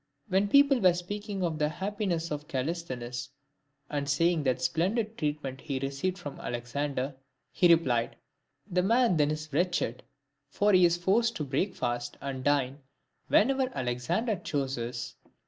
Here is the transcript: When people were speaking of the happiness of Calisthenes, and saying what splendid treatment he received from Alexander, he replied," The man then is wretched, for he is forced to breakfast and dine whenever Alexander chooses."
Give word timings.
When 0.29 0.47
people 0.47 0.79
were 0.79 0.95
speaking 0.95 1.43
of 1.43 1.59
the 1.59 1.69
happiness 1.69 2.31
of 2.31 2.47
Calisthenes, 2.47 3.29
and 3.87 4.09
saying 4.09 4.43
what 4.45 4.59
splendid 4.59 5.15
treatment 5.15 5.61
he 5.61 5.77
received 5.77 6.17
from 6.17 6.39
Alexander, 6.39 7.13
he 7.51 7.71
replied," 7.71 8.15
The 8.71 8.81
man 8.81 9.17
then 9.17 9.29
is 9.29 9.53
wretched, 9.53 10.01
for 10.49 10.73
he 10.73 10.85
is 10.85 10.97
forced 10.97 11.35
to 11.35 11.43
breakfast 11.43 12.17
and 12.19 12.43
dine 12.43 12.79
whenever 13.27 13.69
Alexander 13.75 14.35
chooses." 14.37 15.17